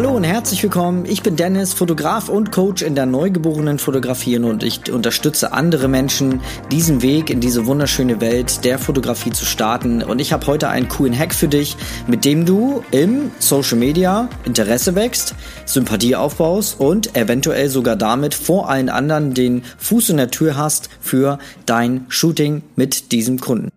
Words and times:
Hallo 0.00 0.16
und 0.16 0.24
herzlich 0.24 0.62
willkommen. 0.62 1.04
Ich 1.04 1.22
bin 1.22 1.36
Dennis, 1.36 1.74
Fotograf 1.74 2.30
und 2.30 2.50
Coach 2.50 2.80
in 2.80 2.94
der 2.94 3.04
neugeborenen 3.04 3.78
Fotografie 3.78 4.38
und 4.38 4.62
ich 4.62 4.90
unterstütze 4.90 5.52
andere 5.52 5.88
Menschen, 5.88 6.40
diesen 6.72 7.02
Weg 7.02 7.28
in 7.28 7.40
diese 7.40 7.66
wunderschöne 7.66 8.18
Welt 8.22 8.64
der 8.64 8.78
Fotografie 8.78 9.30
zu 9.30 9.44
starten. 9.44 10.02
Und 10.02 10.18
ich 10.18 10.32
habe 10.32 10.46
heute 10.46 10.70
einen 10.70 10.88
coolen 10.88 11.12
Hack 11.12 11.34
für 11.34 11.48
dich, 11.48 11.76
mit 12.06 12.24
dem 12.24 12.46
du 12.46 12.82
im 12.92 13.30
Social 13.40 13.76
Media 13.76 14.30
Interesse 14.46 14.94
wächst, 14.94 15.34
Sympathie 15.66 16.16
aufbaust 16.16 16.80
und 16.80 17.14
eventuell 17.14 17.68
sogar 17.68 17.96
damit 17.96 18.32
vor 18.32 18.70
allen 18.70 18.88
anderen 18.88 19.34
den 19.34 19.64
Fuß 19.76 20.08
in 20.08 20.16
der 20.16 20.30
Tür 20.30 20.56
hast 20.56 20.88
für 21.02 21.38
dein 21.66 22.06
Shooting 22.08 22.62
mit 22.74 23.12
diesem 23.12 23.38
Kunden. 23.38 23.68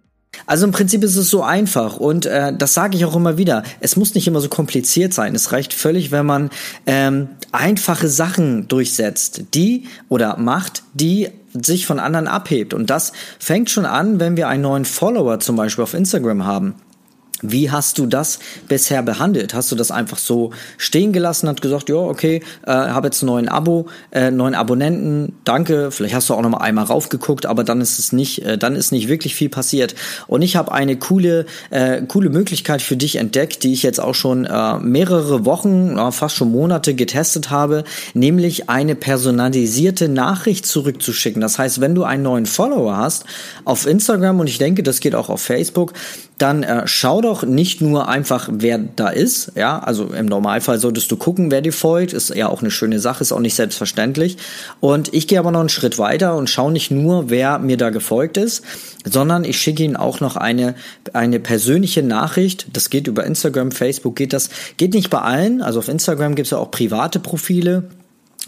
Also 0.45 0.65
im 0.65 0.71
Prinzip 0.71 1.03
ist 1.03 1.15
es 1.15 1.29
so 1.29 1.43
einfach 1.43 1.97
und 1.97 2.25
äh, 2.25 2.53
das 2.55 2.73
sage 2.73 2.97
ich 2.97 3.05
auch 3.05 3.15
immer 3.15 3.37
wieder. 3.37 3.63
Es 3.79 3.95
muss 3.95 4.13
nicht 4.15 4.27
immer 4.27 4.41
so 4.41 4.49
kompliziert 4.49 5.13
sein. 5.13 5.35
Es 5.35 5.51
reicht 5.51 5.73
völlig, 5.73 6.11
wenn 6.11 6.25
man 6.25 6.49
ähm, 6.85 7.29
einfache 7.51 8.07
Sachen 8.07 8.67
durchsetzt, 8.67 9.43
die 9.53 9.87
oder 10.09 10.37
macht, 10.37 10.83
die 10.93 11.29
sich 11.53 11.85
von 11.85 11.99
anderen 11.99 12.27
abhebt. 12.27 12.73
Und 12.73 12.89
das 12.89 13.13
fängt 13.39 13.69
schon 13.69 13.85
an, 13.85 14.19
wenn 14.19 14.37
wir 14.37 14.47
einen 14.47 14.63
neuen 14.63 14.85
Follower 14.85 15.39
zum 15.39 15.55
Beispiel 15.55 15.83
auf 15.83 15.93
Instagram 15.93 16.45
haben. 16.45 16.75
Wie 17.43 17.69
hast 17.69 17.99
du 17.99 18.05
das 18.05 18.39
bisher 18.67 19.03
behandelt? 19.03 19.53
Hast 19.53 19.71
du 19.71 19.75
das 19.75 19.91
einfach 19.91 20.17
so 20.17 20.51
stehen 20.77 21.11
gelassen, 21.11 21.49
hat 21.49 21.61
gesagt, 21.61 21.89
ja, 21.89 21.95
okay, 21.95 22.41
äh, 22.65 22.71
habe 22.71 23.07
jetzt 23.07 23.21
einen 23.21 23.27
neuen 23.27 23.49
Abo, 23.49 23.87
äh, 24.11 24.31
neuen 24.31 24.55
Abonnenten, 24.55 25.35
danke. 25.43 25.91
Vielleicht 25.91 26.15
hast 26.15 26.29
du 26.29 26.33
auch 26.33 26.41
noch 26.41 26.49
mal 26.49 26.59
einmal 26.59 26.85
raufgeguckt, 26.85 27.45
aber 27.45 27.63
dann 27.63 27.81
ist 27.81 27.99
es 27.99 28.13
nicht, 28.13 28.43
äh, 28.43 28.57
dann 28.57 28.75
ist 28.75 28.91
nicht 28.91 29.09
wirklich 29.09 29.35
viel 29.35 29.49
passiert. 29.49 29.93
Und 30.27 30.41
ich 30.41 30.55
habe 30.55 30.71
eine 30.71 30.95
coole, 30.95 31.45
äh, 31.69 32.01
coole 32.03 32.29
Möglichkeit 32.29 32.81
für 32.81 32.95
dich 32.95 33.17
entdeckt, 33.17 33.63
die 33.63 33.73
ich 33.73 33.83
jetzt 33.83 33.99
auch 33.99 34.15
schon 34.15 34.45
äh, 34.45 34.77
mehrere 34.79 35.45
Wochen, 35.45 35.97
äh, 35.97 36.11
fast 36.11 36.35
schon 36.35 36.51
Monate 36.51 36.93
getestet 36.95 37.49
habe, 37.49 37.83
nämlich 38.13 38.69
eine 38.69 38.95
personalisierte 38.95 40.07
Nachricht 40.07 40.65
zurückzuschicken. 40.65 41.41
Das 41.41 41.59
heißt, 41.59 41.81
wenn 41.81 41.93
du 41.93 42.03
einen 42.03 42.23
neuen 42.23 42.45
Follower 42.45 42.95
hast 42.95 43.25
auf 43.65 43.85
Instagram 43.85 44.39
und 44.39 44.47
ich 44.47 44.59
denke, 44.59 44.83
das 44.83 45.01
geht 45.01 45.15
auch 45.15 45.29
auf 45.29 45.41
Facebook, 45.41 45.93
dann 46.37 46.63
äh, 46.63 46.83
schau 46.85 47.21
doch 47.21 47.43
nicht 47.43 47.81
nur 47.81 48.07
einfach, 48.07 48.49
wer 48.51 48.77
da 48.77 49.09
ist, 49.09 49.51
ja, 49.55 49.79
also 49.79 50.05
im 50.07 50.25
Normalfall 50.25 50.79
solltest 50.79 51.11
du 51.11 51.17
gucken, 51.17 51.51
wer 51.51 51.61
dir 51.61 51.73
folgt, 51.73 52.13
ist 52.13 52.33
ja 52.33 52.49
auch 52.49 52.61
eine 52.61 52.71
schöne 52.71 52.99
Sache, 52.99 53.21
ist 53.21 53.31
auch 53.31 53.39
nicht 53.39 53.55
selbstverständlich. 53.55 54.37
Und 54.79 55.13
ich 55.13 55.27
gehe 55.27 55.39
aber 55.39 55.51
noch 55.51 55.59
einen 55.59 55.69
Schritt 55.69 55.97
weiter 55.99 56.35
und 56.35 56.49
schaue 56.49 56.71
nicht 56.71 56.91
nur, 56.91 57.29
wer 57.29 57.59
mir 57.59 57.77
da 57.77 57.91
gefolgt 57.91 58.37
ist, 58.37 58.63
sondern 59.05 59.43
ich 59.43 59.59
schicke 59.59 59.83
ihnen 59.83 59.95
auch 59.95 60.19
noch 60.19 60.35
eine, 60.35 60.75
eine 61.13 61.39
persönliche 61.39 62.03
Nachricht. 62.03 62.67
Das 62.73 62.89
geht 62.89 63.07
über 63.07 63.25
Instagram, 63.25 63.71
Facebook, 63.71 64.15
geht 64.15 64.33
das, 64.33 64.49
geht 64.77 64.93
nicht 64.93 65.09
bei 65.09 65.19
allen. 65.19 65.61
Also 65.61 65.79
auf 65.79 65.87
Instagram 65.87 66.35
gibt 66.35 66.47
es 66.47 66.51
ja 66.51 66.57
auch 66.57 66.71
private 66.71 67.19
Profile. 67.19 67.83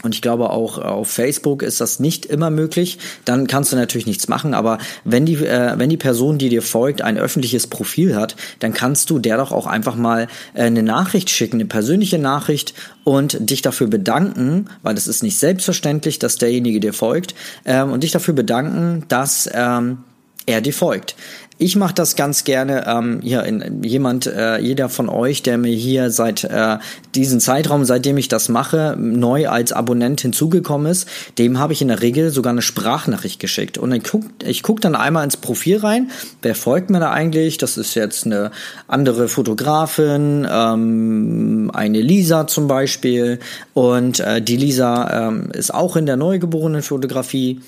Und 0.05 0.15
ich 0.15 0.21
glaube 0.21 0.51
auch 0.51 0.77
auf 0.77 1.09
Facebook 1.09 1.63
ist 1.63 1.81
das 1.81 1.99
nicht 1.99 2.25
immer 2.25 2.49
möglich. 2.49 2.99
Dann 3.25 3.47
kannst 3.47 3.71
du 3.71 3.75
natürlich 3.75 4.05
nichts 4.05 4.27
machen. 4.27 4.53
Aber 4.53 4.77
wenn 5.03 5.25
die, 5.25 5.43
äh, 5.43 5.73
wenn 5.77 5.89
die 5.89 5.97
Person, 5.97 6.37
die 6.37 6.49
dir 6.49 6.61
folgt, 6.61 7.01
ein 7.01 7.17
öffentliches 7.17 7.67
Profil 7.67 8.15
hat, 8.15 8.35
dann 8.59 8.73
kannst 8.73 9.09
du 9.09 9.19
der 9.19 9.37
doch 9.37 9.51
auch 9.51 9.65
einfach 9.65 9.95
mal 9.95 10.27
äh, 10.53 10.63
eine 10.63 10.83
Nachricht 10.83 11.29
schicken, 11.29 11.57
eine 11.57 11.65
persönliche 11.65 12.19
Nachricht 12.19 12.75
und 13.03 13.49
dich 13.49 13.61
dafür 13.61 13.87
bedanken, 13.87 14.67
weil 14.83 14.95
das 14.95 15.07
ist 15.07 15.23
nicht 15.23 15.39
selbstverständlich, 15.39 16.19
dass 16.19 16.37
derjenige 16.37 16.79
dir 16.79 16.93
folgt, 16.93 17.35
ähm, 17.65 17.91
und 17.91 18.03
dich 18.03 18.11
dafür 18.11 18.33
bedanken, 18.33 19.05
dass 19.07 19.49
ähm, 19.53 19.99
er 20.45 20.61
dir 20.61 20.73
folgt. 20.73 21.15
Ich 21.57 21.77
mache 21.77 21.93
das 21.93 22.17
ganz 22.17 22.43
gerne. 22.43 22.85
Ähm, 22.85 23.21
hier 23.21 23.43
in, 23.43 23.81
jemand, 23.81 24.27
äh, 24.27 24.59
jeder 24.59 24.89
von 24.89 25.07
euch, 25.07 25.41
der 25.41 25.57
mir 25.57 25.73
hier 25.73 26.11
seit 26.11 26.43
äh, 26.43 26.79
diesem 27.15 27.39
Zeitraum, 27.39 27.85
seitdem 27.85 28.17
ich 28.17 28.27
das 28.27 28.49
mache, 28.49 28.97
neu 28.99 29.47
als 29.47 29.71
Abonnent 29.71 30.19
hinzugekommen 30.19 30.91
ist, 30.91 31.07
dem 31.37 31.57
habe 31.57 31.71
ich 31.71 31.81
in 31.81 31.87
der 31.87 32.01
Regel 32.01 32.29
sogar 32.29 32.51
eine 32.51 32.61
Sprachnachricht 32.61 33.39
geschickt. 33.39 33.77
Und 33.77 33.93
ich 33.93 34.03
guck, 34.03 34.23
ich 34.43 34.63
guck 34.63 34.81
dann 34.81 34.95
einmal 34.95 35.23
ins 35.23 35.37
Profil 35.37 35.77
rein. 35.77 36.11
Wer 36.41 36.55
folgt 36.55 36.89
mir 36.89 36.99
da 36.99 37.11
eigentlich? 37.11 37.57
Das 37.57 37.77
ist 37.77 37.95
jetzt 37.95 38.25
eine 38.25 38.51
andere 38.89 39.29
Fotografin, 39.29 40.45
ähm, 40.49 41.71
eine 41.73 42.01
Lisa 42.01 42.47
zum 42.47 42.67
Beispiel. 42.67 43.39
Und 43.73 44.19
äh, 44.19 44.41
die 44.41 44.57
Lisa 44.57 45.29
ähm, 45.29 45.51
ist 45.53 45.73
auch 45.73 45.95
in 45.95 46.05
der 46.05 46.17
neugeborenen 46.17 46.81
Fotografie 46.81 47.61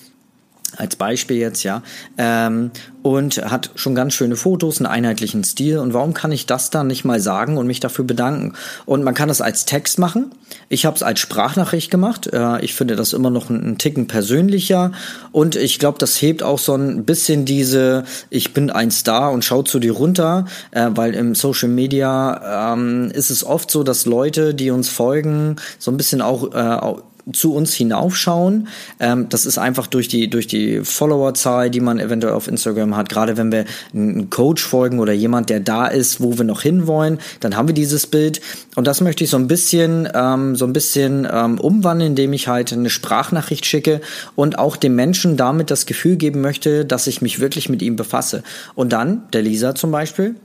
als 0.75 0.95
Beispiel 0.95 1.37
jetzt, 1.37 1.63
ja, 1.63 1.81
ähm, 2.17 2.71
und 3.01 3.37
hat 3.37 3.71
schon 3.75 3.95
ganz 3.95 4.13
schöne 4.13 4.35
Fotos, 4.35 4.79
einen 4.79 4.87
einheitlichen 4.87 5.45
Stil. 5.45 5.77
Und 5.77 5.93
warum 5.93 6.13
kann 6.13 6.33
ich 6.33 6.45
das 6.45 6.69
dann 6.69 6.87
nicht 6.87 7.05
mal 7.05 7.21
sagen 7.21 7.57
und 7.57 7.65
mich 7.65 7.79
dafür 7.79 8.03
bedanken? 8.03 8.53
Und 8.85 9.03
man 9.03 9.13
kann 9.13 9.29
das 9.29 9.39
als 9.39 9.63
Text 9.63 9.97
machen. 9.97 10.31
Ich 10.67 10.85
habe 10.85 10.97
es 10.97 11.03
als 11.03 11.21
Sprachnachricht 11.21 11.89
gemacht. 11.89 12.27
Äh, 12.27 12.59
ich 12.65 12.73
finde 12.73 12.97
das 12.97 13.13
immer 13.13 13.29
noch 13.29 13.49
einen 13.49 13.77
Ticken 13.77 14.07
persönlicher. 14.07 14.91
Und 15.31 15.55
ich 15.55 15.79
glaube, 15.79 15.99
das 15.99 16.21
hebt 16.21 16.43
auch 16.43 16.59
so 16.59 16.75
ein 16.75 17.05
bisschen 17.05 17.45
diese, 17.45 18.03
ich 18.29 18.53
bin 18.53 18.69
ein 18.69 18.91
Star 18.91 19.31
und 19.31 19.45
schau 19.45 19.63
zu 19.63 19.79
dir 19.79 19.93
runter, 19.93 20.45
äh, 20.71 20.89
weil 20.93 21.15
im 21.15 21.33
Social 21.33 21.69
Media 21.69 22.73
ähm, 22.73 23.09
ist 23.11 23.29
es 23.29 23.45
oft 23.45 23.71
so, 23.71 23.83
dass 23.83 24.05
Leute, 24.05 24.53
die 24.53 24.69
uns 24.69 24.89
folgen, 24.89 25.55
so 25.79 25.91
ein 25.91 25.97
bisschen 25.97 26.21
auch 26.21 26.53
äh, 26.53 26.97
zu 27.33 27.53
uns 27.53 27.73
hinaufschauen. 27.73 28.67
Ähm, 28.99 29.27
das 29.29 29.45
ist 29.45 29.57
einfach 29.57 29.87
durch 29.87 30.07
die, 30.07 30.29
durch 30.29 30.47
die 30.47 30.81
Followerzahl, 30.83 31.69
die 31.69 31.79
man 31.79 31.99
eventuell 31.99 32.33
auf 32.33 32.47
Instagram 32.47 32.95
hat. 32.95 33.09
Gerade 33.09 33.37
wenn 33.37 33.51
wir 33.51 33.65
einen 33.93 34.29
Coach 34.29 34.63
folgen 34.63 34.99
oder 34.99 35.13
jemand, 35.13 35.49
der 35.49 35.59
da 35.59 35.87
ist, 35.87 36.21
wo 36.21 36.37
wir 36.37 36.45
noch 36.45 36.61
hinwollen, 36.61 37.19
dann 37.39 37.55
haben 37.55 37.67
wir 37.67 37.75
dieses 37.75 38.07
Bild. 38.07 38.41
Und 38.75 38.87
das 38.87 39.01
möchte 39.01 39.23
ich 39.23 39.29
so 39.29 39.37
ein 39.37 39.47
bisschen, 39.47 40.07
ähm, 40.13 40.55
so 40.55 40.65
ein 40.65 40.73
bisschen 40.73 41.27
ähm, 41.31 41.59
umwandeln, 41.59 42.11
indem 42.11 42.33
ich 42.33 42.47
halt 42.47 42.71
eine 42.73 42.89
Sprachnachricht 42.89 43.65
schicke 43.65 44.01
und 44.35 44.59
auch 44.59 44.77
dem 44.77 44.95
Menschen 44.95 45.37
damit 45.37 45.71
das 45.71 45.85
Gefühl 45.85 46.15
geben 46.15 46.41
möchte, 46.41 46.85
dass 46.85 47.07
ich 47.07 47.21
mich 47.21 47.39
wirklich 47.39 47.69
mit 47.69 47.81
ihm 47.81 47.95
befasse. 47.95 48.43
Und 48.75 48.93
dann, 48.93 49.23
der 49.33 49.41
Lisa 49.41 49.75
zum 49.75 49.91
Beispiel, 49.91 50.35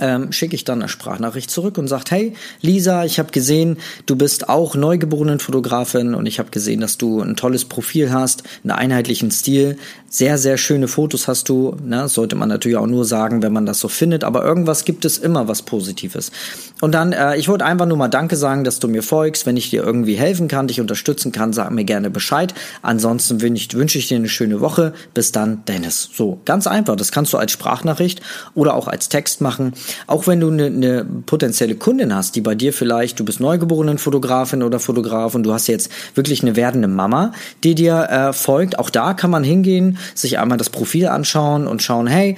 ähm, 0.00 0.32
schicke 0.32 0.54
ich 0.54 0.64
dann 0.64 0.80
eine 0.80 0.88
Sprachnachricht 0.88 1.50
zurück 1.50 1.78
und 1.78 1.88
sagt, 1.88 2.10
hey 2.10 2.34
Lisa, 2.60 3.04
ich 3.04 3.18
habe 3.18 3.30
gesehen, 3.30 3.78
du 4.06 4.16
bist 4.16 4.48
auch 4.48 4.74
neugeborenen 4.74 5.40
Fotografin 5.40 6.14
und 6.14 6.26
ich 6.26 6.38
habe 6.38 6.50
gesehen, 6.50 6.80
dass 6.80 6.98
du 6.98 7.20
ein 7.20 7.36
tolles 7.36 7.64
Profil 7.64 8.12
hast, 8.12 8.42
einen 8.64 8.72
einheitlichen 8.72 9.30
Stil, 9.30 9.76
sehr, 10.08 10.38
sehr 10.38 10.58
schöne 10.58 10.88
Fotos 10.88 11.28
hast 11.28 11.48
du. 11.48 11.76
Ne? 11.84 12.08
Sollte 12.08 12.34
man 12.34 12.48
natürlich 12.48 12.76
auch 12.76 12.86
nur 12.86 13.04
sagen, 13.04 13.42
wenn 13.42 13.52
man 13.52 13.64
das 13.64 13.78
so 13.78 13.88
findet, 13.88 14.24
aber 14.24 14.44
irgendwas 14.44 14.84
gibt 14.84 15.04
es 15.04 15.18
immer, 15.18 15.46
was 15.46 15.62
Positives. 15.62 16.32
Und 16.80 16.92
dann, 16.92 17.12
äh, 17.12 17.36
ich 17.36 17.48
wollte 17.48 17.64
einfach 17.64 17.86
nur 17.86 17.96
mal 17.96 18.08
Danke 18.08 18.36
sagen, 18.36 18.64
dass 18.64 18.80
du 18.80 18.88
mir 18.88 19.04
folgst. 19.04 19.46
Wenn 19.46 19.56
ich 19.56 19.70
dir 19.70 19.84
irgendwie 19.84 20.16
helfen 20.16 20.48
kann, 20.48 20.66
dich 20.66 20.80
unterstützen 20.80 21.30
kann, 21.30 21.52
sag 21.52 21.70
mir 21.70 21.84
gerne 21.84 22.10
Bescheid. 22.10 22.54
Ansonsten 22.82 23.40
wünsche 23.40 23.78
wünsch 23.78 23.94
ich 23.94 24.08
dir 24.08 24.16
eine 24.16 24.28
schöne 24.28 24.60
Woche. 24.60 24.94
Bis 25.14 25.30
dann, 25.30 25.64
Dennis. 25.66 26.10
So, 26.12 26.40
ganz 26.44 26.66
einfach. 26.66 26.96
Das 26.96 27.12
kannst 27.12 27.32
du 27.32 27.38
als 27.38 27.52
Sprachnachricht 27.52 28.20
oder 28.54 28.74
auch 28.74 28.88
als 28.88 29.08
Text 29.08 29.40
machen. 29.40 29.74
Auch 30.06 30.26
wenn 30.26 30.40
du 30.40 30.50
eine, 30.50 30.66
eine 30.66 31.06
potenzielle 31.26 31.74
Kundin 31.74 32.14
hast, 32.14 32.36
die 32.36 32.40
bei 32.40 32.54
dir 32.54 32.72
vielleicht, 32.72 33.18
du 33.20 33.24
bist 33.24 33.40
neugeborenen 33.40 33.98
Fotografin 33.98 34.62
oder 34.62 34.80
Fotograf 34.80 35.34
und 35.34 35.42
du 35.42 35.52
hast 35.52 35.66
jetzt 35.66 35.90
wirklich 36.14 36.42
eine 36.42 36.56
werdende 36.56 36.88
Mama, 36.88 37.32
die 37.64 37.74
dir 37.74 38.08
äh, 38.10 38.32
folgt, 38.32 38.78
auch 38.78 38.90
da 38.90 39.14
kann 39.14 39.30
man 39.30 39.44
hingehen, 39.44 39.98
sich 40.14 40.38
einmal 40.38 40.58
das 40.58 40.70
Profil 40.70 41.06
anschauen 41.06 41.66
und 41.66 41.82
schauen, 41.82 42.06
hey, 42.06 42.36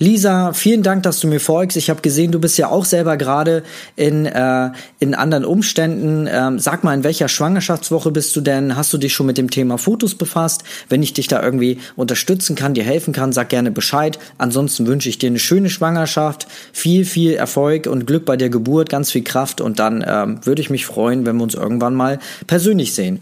Lisa, 0.00 0.52
vielen 0.52 0.84
Dank, 0.84 1.02
dass 1.02 1.18
du 1.18 1.26
mir 1.26 1.40
folgst. 1.40 1.76
Ich 1.76 1.90
habe 1.90 2.02
gesehen, 2.02 2.30
du 2.30 2.38
bist 2.38 2.56
ja 2.56 2.68
auch 2.68 2.84
selber 2.84 3.16
gerade 3.16 3.64
in, 3.96 4.26
äh, 4.26 4.70
in 5.00 5.14
anderen 5.16 5.44
Umständen. 5.44 6.28
Ähm, 6.30 6.60
sag 6.60 6.84
mal, 6.84 6.94
in 6.94 7.02
welcher 7.02 7.26
Schwangerschaftswoche 7.26 8.12
bist 8.12 8.36
du 8.36 8.40
denn? 8.40 8.76
Hast 8.76 8.92
du 8.92 8.98
dich 8.98 9.12
schon 9.12 9.26
mit 9.26 9.38
dem 9.38 9.50
Thema 9.50 9.76
Fotos 9.76 10.14
befasst? 10.14 10.62
Wenn 10.88 11.02
ich 11.02 11.14
dich 11.14 11.26
da 11.26 11.42
irgendwie 11.42 11.78
unterstützen 11.96 12.54
kann, 12.54 12.74
dir 12.74 12.84
helfen 12.84 13.12
kann, 13.12 13.32
sag 13.32 13.48
gerne 13.48 13.72
Bescheid. 13.72 14.20
Ansonsten 14.38 14.86
wünsche 14.86 15.08
ich 15.08 15.18
dir 15.18 15.30
eine 15.30 15.40
schöne 15.40 15.68
Schwangerschaft, 15.68 16.46
viel, 16.72 17.04
viel 17.04 17.34
Erfolg 17.34 17.88
und 17.88 18.06
Glück 18.06 18.24
bei 18.24 18.36
der 18.36 18.50
Geburt, 18.50 18.90
ganz 18.90 19.10
viel 19.10 19.24
Kraft 19.24 19.60
und 19.60 19.80
dann 19.80 20.04
ähm, 20.06 20.40
würde 20.44 20.62
ich 20.62 20.70
mich 20.70 20.86
freuen, 20.86 21.26
wenn 21.26 21.36
wir 21.36 21.42
uns 21.42 21.54
irgendwann 21.54 21.94
mal 21.94 22.20
persönlich 22.46 22.94
sehen. 22.94 23.20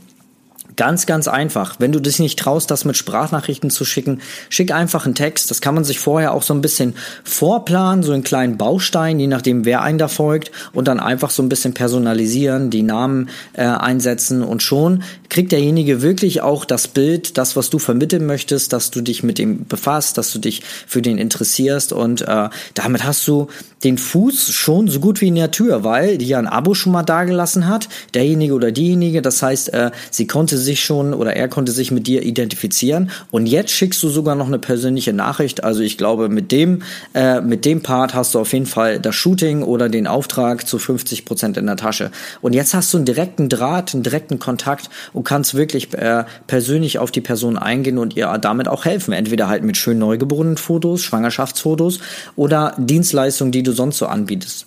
Ganz, 0.76 1.06
ganz 1.06 1.26
einfach. 1.26 1.76
Wenn 1.78 1.92
du 1.92 2.00
dich 2.00 2.18
nicht 2.18 2.38
traust, 2.38 2.70
das 2.70 2.84
mit 2.84 2.98
Sprachnachrichten 2.98 3.70
zu 3.70 3.86
schicken, 3.86 4.20
schick 4.50 4.72
einfach 4.72 5.06
einen 5.06 5.14
Text. 5.14 5.50
Das 5.50 5.62
kann 5.62 5.74
man 5.74 5.84
sich 5.84 5.98
vorher 5.98 6.34
auch 6.34 6.42
so 6.42 6.52
ein 6.52 6.60
bisschen 6.60 6.94
vorplanen, 7.24 8.02
so 8.02 8.12
einen 8.12 8.22
kleinen 8.22 8.58
Baustein, 8.58 9.18
je 9.18 9.26
nachdem, 9.26 9.64
wer 9.64 9.80
einen 9.80 9.96
da 9.96 10.08
folgt, 10.08 10.52
und 10.74 10.86
dann 10.86 11.00
einfach 11.00 11.30
so 11.30 11.42
ein 11.42 11.48
bisschen 11.48 11.72
personalisieren, 11.72 12.68
die 12.68 12.82
Namen 12.82 13.30
äh, 13.54 13.64
einsetzen 13.64 14.42
und 14.42 14.62
schon 14.62 15.02
kriegt 15.28 15.52
derjenige 15.52 16.02
wirklich 16.02 16.42
auch 16.42 16.64
das 16.64 16.88
Bild, 16.88 17.38
das, 17.38 17.56
was 17.56 17.70
du 17.70 17.78
vermitteln 17.78 18.26
möchtest, 18.26 18.72
dass 18.72 18.90
du 18.90 19.00
dich 19.00 19.22
mit 19.22 19.38
ihm 19.38 19.66
befasst, 19.66 20.18
dass 20.18 20.32
du 20.32 20.38
dich 20.38 20.62
für 20.86 21.02
den 21.02 21.18
interessierst 21.18 21.92
und 21.92 22.22
äh, 22.22 22.48
damit 22.74 23.04
hast 23.04 23.26
du 23.26 23.48
den 23.84 23.98
Fuß 23.98 24.50
schon 24.52 24.88
so 24.88 25.00
gut 25.00 25.20
wie 25.20 25.28
in 25.28 25.34
der 25.34 25.50
Tür, 25.50 25.84
weil 25.84 26.16
die 26.18 26.26
ja 26.26 26.38
ein 26.38 26.46
Abo 26.46 26.74
schon 26.74 26.92
mal 26.92 27.02
dagelassen 27.02 27.68
hat, 27.68 27.88
derjenige 28.14 28.54
oder 28.54 28.72
diejenige. 28.72 29.20
Das 29.20 29.42
heißt, 29.42 29.74
äh, 29.74 29.90
sie 30.10 30.26
konnte 30.26 30.56
sich 30.56 30.82
schon 30.82 31.12
oder 31.12 31.36
er 31.36 31.48
konnte 31.48 31.72
sich 31.72 31.90
mit 31.90 32.06
dir 32.06 32.22
identifizieren 32.22 33.10
und 33.30 33.46
jetzt 33.46 33.70
schickst 33.70 34.02
du 34.02 34.08
sogar 34.08 34.34
noch 34.34 34.46
eine 34.46 34.58
persönliche 34.58 35.12
Nachricht. 35.12 35.62
Also 35.62 35.82
ich 35.82 35.98
glaube, 35.98 36.28
mit 36.28 36.52
dem, 36.52 36.82
äh, 37.14 37.40
mit 37.40 37.64
dem 37.64 37.82
Part 37.82 38.14
hast 38.14 38.34
du 38.34 38.38
auf 38.38 38.52
jeden 38.52 38.66
Fall 38.66 38.98
das 38.98 39.14
Shooting 39.14 39.62
oder 39.62 39.88
den 39.88 40.06
Auftrag 40.06 40.66
zu 40.66 40.78
50 40.78 41.26
Prozent 41.26 41.56
in 41.58 41.66
der 41.66 41.76
Tasche. 41.76 42.10
Und 42.40 42.54
jetzt 42.54 42.72
hast 42.72 42.92
du 42.94 42.98
einen 42.98 43.04
direkten 43.04 43.48
Draht, 43.50 43.92
einen 43.92 44.02
direkten 44.02 44.38
Kontakt 44.38 44.88
und 45.12 45.24
kannst 45.24 45.54
wirklich 45.54 45.92
äh, 45.94 46.24
persönlich 46.46 46.98
auf 46.98 47.10
die 47.10 47.20
Person 47.20 47.58
eingehen 47.58 47.98
und 47.98 48.16
ihr 48.16 48.36
damit 48.38 48.68
auch 48.68 48.86
helfen. 48.86 49.12
Entweder 49.12 49.48
halt 49.48 49.64
mit 49.64 49.76
schönen 49.76 50.00
neugeborenen 50.00 50.56
Fotos, 50.56 51.02
Schwangerschaftsfotos 51.02 52.00
oder 52.36 52.74
Dienstleistungen, 52.78 53.52
die 53.52 53.65
du 53.66 53.72
sonst 53.72 53.98
so 53.98 54.06
anbietest. 54.06 54.66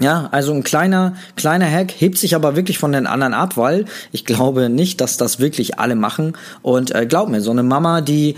Ja, 0.00 0.30
also 0.32 0.54
ein 0.54 0.64
kleiner, 0.64 1.14
kleiner 1.36 1.70
Hack 1.70 1.92
hebt 1.92 2.16
sich 2.16 2.34
aber 2.34 2.56
wirklich 2.56 2.78
von 2.78 2.90
den 2.90 3.06
anderen 3.06 3.34
ab, 3.34 3.58
weil 3.58 3.84
ich 4.12 4.24
glaube 4.24 4.70
nicht, 4.70 5.02
dass 5.02 5.18
das 5.18 5.40
wirklich 5.40 5.78
alle 5.78 5.94
machen. 5.94 6.38
Und 6.62 6.94
äh, 6.94 7.04
glaub 7.04 7.28
mir, 7.28 7.42
so 7.42 7.50
eine 7.50 7.62
Mama, 7.62 8.00
die 8.00 8.36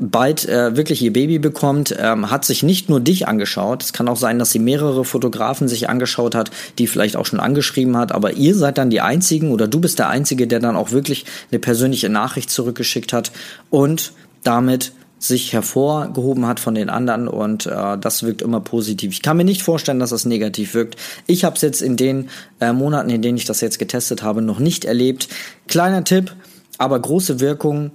bald 0.00 0.48
äh, 0.48 0.76
wirklich 0.76 1.00
ihr 1.02 1.12
Baby 1.12 1.38
bekommt, 1.38 1.94
ähm, 1.96 2.32
hat 2.32 2.44
sich 2.44 2.64
nicht 2.64 2.90
nur 2.90 2.98
dich 2.98 3.28
angeschaut. 3.28 3.84
Es 3.84 3.92
kann 3.92 4.08
auch 4.08 4.16
sein, 4.16 4.40
dass 4.40 4.50
sie 4.50 4.58
mehrere 4.58 5.04
Fotografen 5.04 5.68
sich 5.68 5.88
angeschaut 5.88 6.34
hat, 6.34 6.50
die 6.78 6.88
vielleicht 6.88 7.16
auch 7.16 7.26
schon 7.26 7.38
angeschrieben 7.38 7.96
hat. 7.96 8.10
Aber 8.10 8.32
ihr 8.32 8.56
seid 8.56 8.76
dann 8.76 8.90
die 8.90 9.00
Einzigen 9.00 9.52
oder 9.52 9.68
du 9.68 9.78
bist 9.78 10.00
der 10.00 10.08
Einzige, 10.08 10.48
der 10.48 10.58
dann 10.58 10.74
auch 10.74 10.90
wirklich 10.90 11.26
eine 11.52 11.60
persönliche 11.60 12.08
Nachricht 12.08 12.50
zurückgeschickt 12.50 13.12
hat 13.12 13.30
und 13.70 14.10
damit 14.42 14.92
sich 15.26 15.52
hervorgehoben 15.52 16.46
hat 16.46 16.60
von 16.60 16.74
den 16.74 16.90
anderen 16.90 17.28
und 17.28 17.66
äh, 17.66 17.96
das 17.98 18.22
wirkt 18.22 18.42
immer 18.42 18.60
positiv. 18.60 19.12
Ich 19.12 19.22
kann 19.22 19.36
mir 19.36 19.44
nicht 19.44 19.62
vorstellen, 19.62 19.98
dass 19.98 20.10
das 20.10 20.26
negativ 20.26 20.74
wirkt. 20.74 20.96
Ich 21.26 21.44
habe 21.44 21.56
es 21.56 21.62
jetzt 21.62 21.80
in 21.80 21.96
den 21.96 22.28
äh, 22.60 22.72
Monaten, 22.72 23.08
in 23.08 23.22
denen 23.22 23.38
ich 23.38 23.46
das 23.46 23.60
jetzt 23.60 23.78
getestet 23.78 24.22
habe, 24.22 24.42
noch 24.42 24.58
nicht 24.58 24.84
erlebt. 24.84 25.28
Kleiner 25.66 26.04
Tipp, 26.04 26.34
aber 26.76 26.98
große 27.00 27.40
Wirkung. 27.40 27.90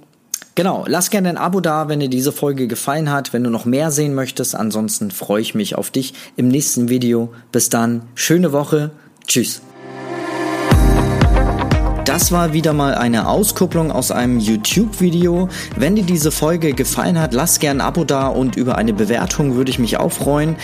Genau, 0.56 0.84
lass 0.88 1.10
gerne 1.10 1.28
ein 1.28 1.38
Abo 1.38 1.60
da, 1.60 1.88
wenn 1.88 2.00
dir 2.00 2.10
diese 2.10 2.32
Folge 2.32 2.66
gefallen 2.66 3.10
hat, 3.12 3.32
wenn 3.32 3.44
du 3.44 3.50
noch 3.50 3.64
mehr 3.64 3.92
sehen 3.92 4.14
möchtest. 4.14 4.56
Ansonsten 4.56 5.12
freue 5.12 5.40
ich 5.40 5.54
mich 5.54 5.76
auf 5.76 5.90
dich 5.90 6.14
im 6.36 6.48
nächsten 6.48 6.88
Video. 6.88 7.32
Bis 7.52 7.68
dann, 7.68 8.02
schöne 8.16 8.52
Woche, 8.52 8.90
tschüss. 9.26 9.62
Das 12.20 12.32
war 12.32 12.52
wieder 12.52 12.74
mal 12.74 12.94
eine 12.94 13.28
Auskupplung 13.28 13.90
aus 13.90 14.10
einem 14.10 14.40
YouTube-Video. 14.40 15.48
Wenn 15.76 15.96
dir 15.96 16.04
diese 16.04 16.30
Folge 16.30 16.74
gefallen 16.74 17.18
hat, 17.18 17.32
lass 17.32 17.60
gern 17.60 17.80
ein 17.80 17.86
Abo 17.86 18.04
da 18.04 18.26
und 18.28 18.56
über 18.56 18.76
eine 18.76 18.92
Bewertung 18.92 19.54
würde 19.54 19.70
ich 19.70 19.78
mich 19.78 19.96
auch 19.96 20.12
freuen. 20.12 20.56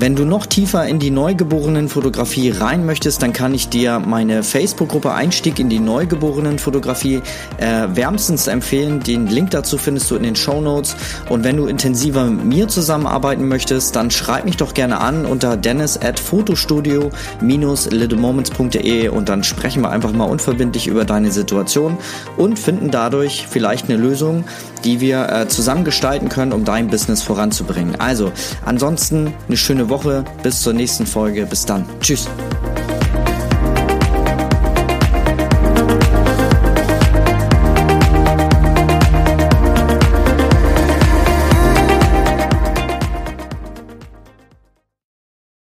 Wenn 0.00 0.16
du 0.16 0.24
noch 0.24 0.46
tiefer 0.46 0.86
in 0.86 0.98
die 0.98 1.10
Neugeborenen-Fotografie 1.10 2.52
rein 2.52 2.86
möchtest, 2.86 3.20
dann 3.20 3.34
kann 3.34 3.52
ich 3.52 3.68
dir 3.68 3.98
meine 3.98 4.42
Facebook-Gruppe 4.42 5.12
Einstieg 5.12 5.58
in 5.58 5.68
die 5.68 5.78
Neugeborenen-Fotografie 5.78 7.20
äh, 7.58 7.86
wärmstens 7.92 8.46
empfehlen. 8.46 9.00
Den 9.00 9.26
Link 9.26 9.50
dazu 9.50 9.76
findest 9.76 10.10
du 10.10 10.16
in 10.16 10.22
den 10.22 10.36
Show 10.36 10.62
Notes. 10.62 10.96
Und 11.28 11.44
wenn 11.44 11.58
du 11.58 11.66
intensiver 11.66 12.24
mit 12.24 12.46
mir 12.46 12.66
zusammenarbeiten 12.66 13.46
möchtest, 13.46 13.94
dann 13.94 14.10
schreib 14.10 14.46
mich 14.46 14.56
doch 14.56 14.72
gerne 14.72 15.00
an 15.00 15.26
unter 15.26 15.58
dennis 15.58 15.98
at 15.98 16.18
fotostudio-littlemoments.de 16.18 19.08
und 19.08 19.28
dann 19.28 19.44
sprechen 19.44 19.82
wir 19.82 19.90
einfach 19.90 20.12
mal 20.12 20.24
unverbindlich 20.24 20.86
über 20.86 21.04
deine 21.04 21.30
Situation 21.30 21.98
und 22.38 22.58
finden 22.58 22.90
dadurch 22.90 23.46
vielleicht 23.50 23.90
eine 23.90 23.98
Lösung, 23.98 24.44
die 24.84 25.00
wir 25.00 25.28
äh, 25.28 25.48
zusammen 25.48 25.84
gestalten 25.84 26.28
können, 26.28 26.52
um 26.52 26.64
dein 26.64 26.88
Business 26.88 27.22
voranzubringen. 27.22 27.98
Also, 28.00 28.32
ansonsten 28.64 29.32
eine 29.46 29.56
schöne 29.56 29.88
Woche. 29.88 30.24
Bis 30.42 30.62
zur 30.62 30.72
nächsten 30.72 31.06
Folge. 31.06 31.46
Bis 31.46 31.66
dann. 31.66 31.84
Tschüss. 32.00 32.28